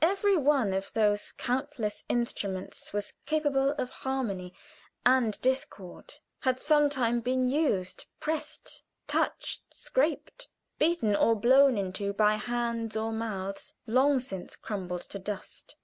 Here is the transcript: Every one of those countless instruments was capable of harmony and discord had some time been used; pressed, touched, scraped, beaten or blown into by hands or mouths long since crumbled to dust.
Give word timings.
Every 0.00 0.36
one 0.36 0.72
of 0.72 0.92
those 0.92 1.32
countless 1.32 2.04
instruments 2.08 2.92
was 2.92 3.14
capable 3.26 3.72
of 3.72 3.90
harmony 3.90 4.54
and 5.04 5.36
discord 5.40 6.14
had 6.42 6.60
some 6.60 6.88
time 6.88 7.18
been 7.18 7.48
used; 7.48 8.06
pressed, 8.20 8.84
touched, 9.08 9.62
scraped, 9.74 10.46
beaten 10.78 11.16
or 11.16 11.34
blown 11.34 11.76
into 11.76 12.12
by 12.12 12.36
hands 12.36 12.96
or 12.96 13.10
mouths 13.10 13.74
long 13.84 14.20
since 14.20 14.54
crumbled 14.54 15.02
to 15.10 15.18
dust. 15.18 15.74